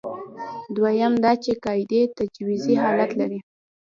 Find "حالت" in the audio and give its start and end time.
2.83-3.11